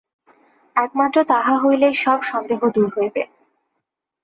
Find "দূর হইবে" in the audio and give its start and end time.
2.75-3.23